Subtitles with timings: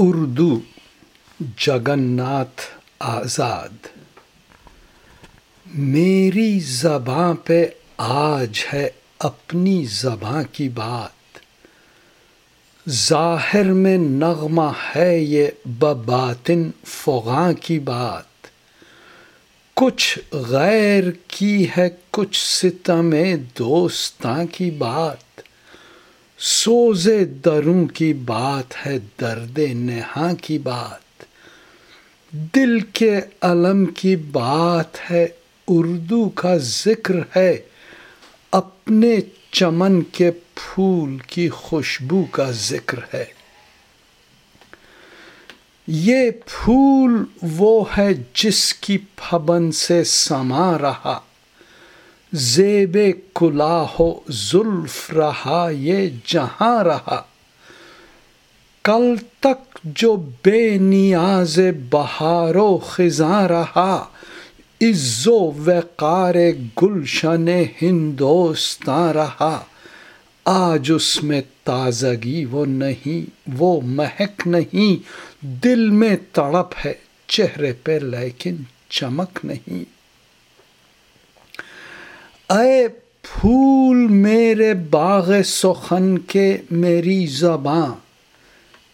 [0.00, 0.60] اردو
[1.56, 2.62] جگن ناتھ
[2.98, 3.86] آزاد۔
[5.66, 11.38] میری زباں پہ آج ہے اپنی زباں کی بات۔
[12.90, 18.46] ظاہر میں نغمہ ہے یہ بباطن فغاں کی بات۔
[19.74, 23.14] کچھ غیر کی ہے، کچھ ستم
[23.58, 25.40] دوستاں کی بات۔
[26.40, 27.08] سوز
[27.44, 31.22] دروں کی بات ہے، درد نہاں کی بات۔
[32.32, 35.26] دل کے علم کی بات ہے،
[35.68, 37.58] اردو کا ذکر ہے۔
[38.52, 39.16] اپنے
[39.52, 43.24] چمن کے پھول کی خوشبو کا ذکر ہے۔
[45.86, 51.20] یہ پھول وہ ہے جس کی پھبن سے سما رہا۔
[52.32, 52.98] زیب
[53.34, 57.22] کلا ہو زلف رہا، یہ جہاں رہا۔
[58.84, 61.58] کل تک جو بے نیاز
[61.90, 64.04] بہار و خزاں رہا،
[64.80, 66.34] عز و وقار
[66.82, 67.48] گلشن
[67.82, 69.64] ہندوستاں رہا۔
[70.44, 74.96] آج اس میں تازگی وہ نہیں، وہ مہک نہیں۔
[75.64, 76.92] دل میں تڑپ ہے،
[77.26, 78.56] چہرے پہ لیکن
[78.88, 79.97] چمک نہیں۔
[82.48, 82.88] اے
[83.22, 87.86] پھول میرے باغ سخن کے میری زباں،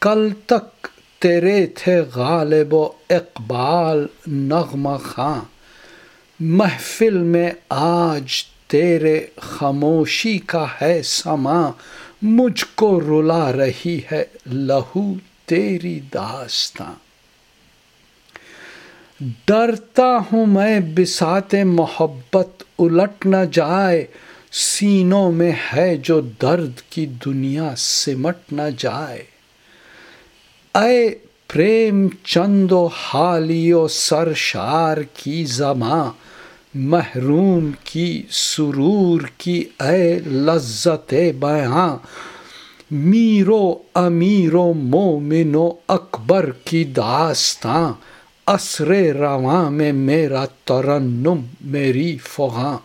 [0.00, 0.86] کل تک
[1.18, 5.40] تیرے تھے غالب و اقبال نغمہ خاں۔
[6.40, 11.70] محفل میں آج تیرے خاموشی کا ہے سما
[12.22, 15.14] مجھ کو رلا رہی ہے لہو
[15.46, 17.05] تیری داستاں۔
[19.20, 24.06] ڈرتا ہوں میں بسات محبت، الٹ نہ جائے۔
[24.52, 29.24] سینوں میں ہے جو درد کی دنیا، سمٹ نہ جائے۔
[30.74, 31.08] اے
[31.52, 36.12] پریم چند و حالی و سرشار کی زماں،
[36.74, 41.96] محروم کی سرور کی اے لذت بیاں۔
[42.90, 47.92] میر و امیر و مومن و اکبر کی داستاں۔
[48.46, 52.78] عصر رواں میں میرا ترنم، میری فغاں۔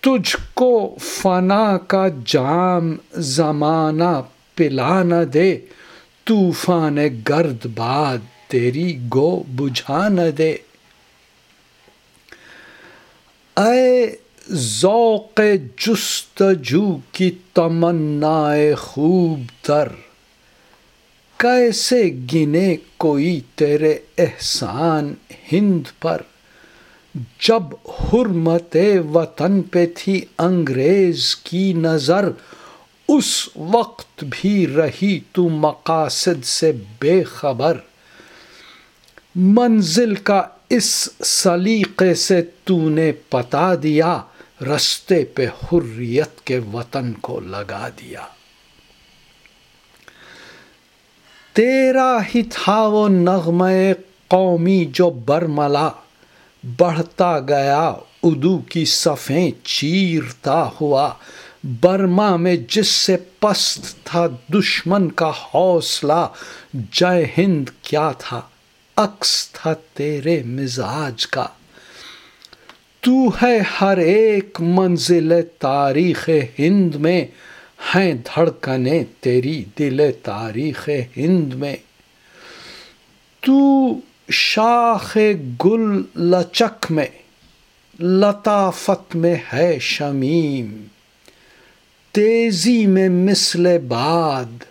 [0.00, 4.22] تجھ کو فنا کا جام، زمانہ
[4.54, 5.58] پلا نہ دے۔
[6.24, 6.98] طوفان
[7.28, 10.56] گرد باد تیری گو بجھا نہ دے۔
[13.56, 14.06] اے
[14.50, 15.40] ذوق
[15.78, 19.88] جستجو کی تمنا خوب تر۔
[21.42, 22.02] کیسے
[22.34, 25.14] گنے کوئی تیرے احسان
[25.52, 26.22] ہند پر
[27.48, 28.76] جب حرمت
[29.14, 32.28] وطن پہ تھی انگریز کی نظر
[33.08, 37.78] اس وقت بھی رہی تو مقاصد سے بے خبر
[39.34, 40.92] منزل کا اس
[41.22, 44.18] سلیقے سے تو نے پتا دیا
[44.66, 48.26] رستے پہ حریت کے وطن کو لگا دیا
[51.52, 53.70] تیرا ہی تھا وہ نغمہ
[54.28, 55.88] قومی جو برملا۔
[56.78, 57.92] بڑھتا گیا
[58.22, 61.14] ادو کی صفیں چیرتا ہوا۔
[61.80, 66.26] برما میں جس سے پست تھا، دشمن کا حوصلہ۔
[66.74, 68.40] جے ہند، کیا تھا؟
[68.96, 71.46] عکس تھا تیرے مزاج کا۔
[73.00, 77.26] تو ہے ہر ایک منزل تاریخ ہند میں۔
[77.94, 81.76] ہیں دھڑکنے تیری دل تاریخ ہند میں۔
[83.40, 83.94] تو
[84.30, 85.18] شاخ
[85.64, 87.06] گل لچک میں،
[88.00, 90.84] لطافت میں ہے شمیم۔
[92.12, 94.64] تیزی میں مثل باد،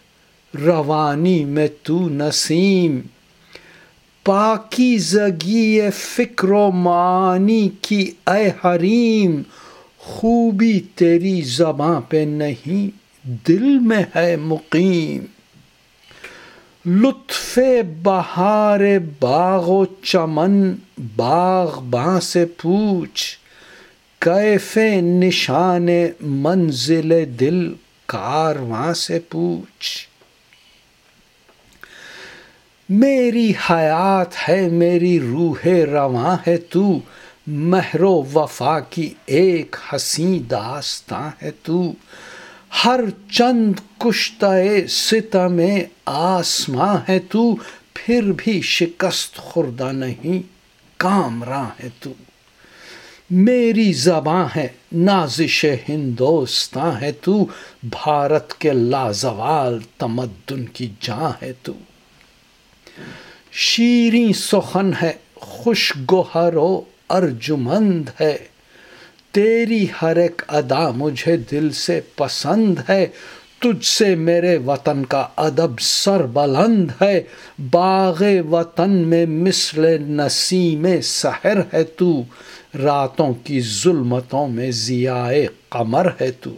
[0.58, 3.00] روانی میں تو نسیم۔
[4.24, 9.42] پاکی زگی فکر و معانی کی اے حریم،
[9.98, 15.26] خوبی تیری زباں پہ نہیں۔ دل میں ہے مقیم،
[16.86, 17.60] لطف
[18.04, 18.80] بہار
[19.20, 20.76] باغ و چمن،
[21.16, 23.38] باغ باں سے پوچھ،
[24.20, 25.90] کیف نشان
[26.22, 27.74] منزل دل
[28.06, 30.08] کارواں سے پوچھ۔
[32.90, 37.00] میری حیات ہے، میری روح رواں ہے تو،
[37.48, 41.94] مہر و وفا کی ایک حسین داستاں ہے تو۔
[42.86, 43.00] ہر
[43.32, 45.62] چند کشتہ ستم
[46.06, 47.56] آسماں ہے تو،
[47.94, 50.42] پھر بھی شکست خوردہ نہیں
[50.98, 52.14] کامراں ہے تو۔
[53.30, 57.46] میری زباں ہے، نازش ہندوستان ہے تو۔
[57.84, 61.74] بھارت کے لازوال تمدن کی جاں ہے تو۔
[63.52, 68.38] شیریں سخن ہے خوش گوہر و ارجمند ہے۔
[69.32, 73.08] تیری ہر ایک ادا مجھے دل سے پسند ہے،
[73.60, 77.22] تجھ سے میرے وطن کا ادب سر بلند ہے۔
[77.72, 82.24] باغ وطن میں مثل نسیم سحر ہے تو،
[82.84, 85.32] راتوں کی ظلمتوں میں ضیاء
[85.70, 86.52] قمر ہے تو۔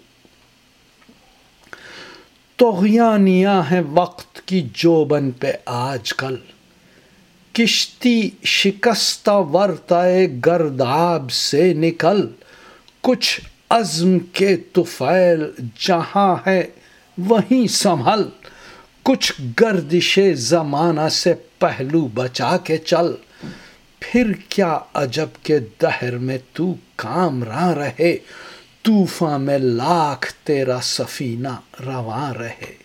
[2.56, 6.36] تغیانیاں ہیں وقت کی جوبن پہ آج کل۔
[7.54, 12.28] کشتی شکستہ ورتائے گرداب سے نکل۔
[13.06, 15.44] کچھ عزم کے طفیل
[15.80, 16.68] جہاں ہے
[17.18, 18.24] وہیں سنبھل،
[19.04, 23.06] کچھ گردش زمانہ سے پہلو بچا کے چل۔
[24.00, 28.18] پھر کیا عجب کے دہر میں تو کام رہے
[28.84, 32.83] طوفان میں لاکھ تیرا سفینہ رواں رہے۔